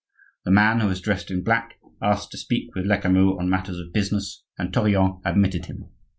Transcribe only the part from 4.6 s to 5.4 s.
Tourillon